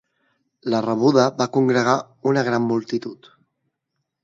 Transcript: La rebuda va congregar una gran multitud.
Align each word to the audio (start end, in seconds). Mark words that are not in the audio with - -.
La 0.73 0.79
rebuda 0.85 1.25
va 1.41 1.47
congregar 1.59 1.95
una 2.33 2.45
gran 2.49 2.67
multitud. 2.73 3.31